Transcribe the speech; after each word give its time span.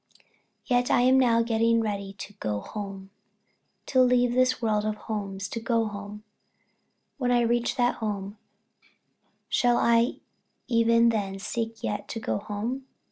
Yet 0.65 0.89
I 0.89 1.01
am 1.01 1.19
now 1.19 1.43
getting 1.43 1.79
ready 1.79 2.13
to 2.13 2.33
go 2.39 2.59
home 2.59 3.11
to 3.85 4.01
leave 4.01 4.31
this 4.33 4.59
world 4.59 4.83
of 4.83 4.95
homes 4.95 5.47
and 5.55 5.63
go 5.63 5.85
home. 5.85 6.23
When 7.19 7.29
I 7.29 7.41
reach 7.41 7.75
that 7.75 7.97
home, 7.97 8.39
shall 9.47 9.77
I 9.77 10.21
even 10.67 11.09
then 11.09 11.37
seek 11.37 11.83
yet 11.83 12.07
to 12.07 12.19
go 12.19 12.39
home? 12.39 12.87